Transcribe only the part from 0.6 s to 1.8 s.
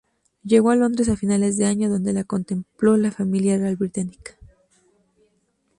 a Londres a finales de